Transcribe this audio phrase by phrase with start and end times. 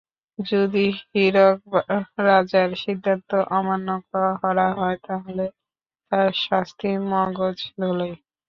[0.39, 1.59] যদি হীরক
[2.27, 3.87] রাজার সিদ্ধান্ত অমান্য
[4.41, 5.45] করা হয়, তাহলে
[6.11, 8.13] তার শাস্তি মগজ ধোলাই।